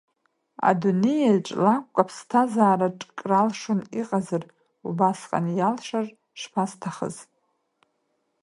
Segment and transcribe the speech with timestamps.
[0.69, 4.43] Адунеиаҿ лакәк аԥсҭазаараҿ кралшон иҟазар,
[4.87, 6.05] убасҟан иалшар
[6.39, 7.15] шԥасҭахыз!